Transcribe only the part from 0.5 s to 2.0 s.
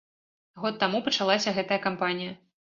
Год таму пачалася гэтая